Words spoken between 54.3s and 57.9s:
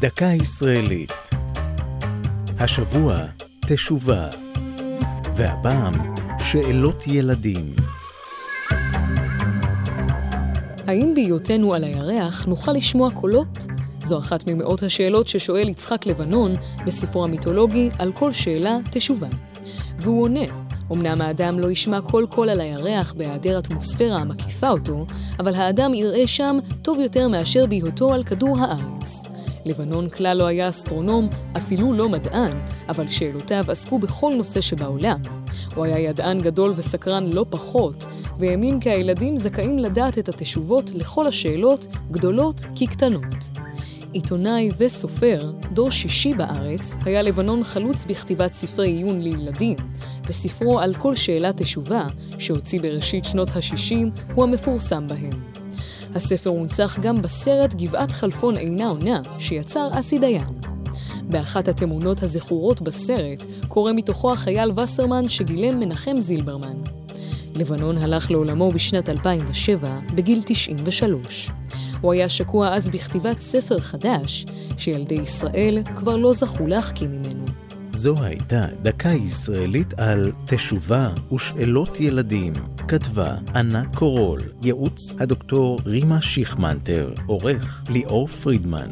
הוא המפורסם בהם. הספר הונצח גם בסרט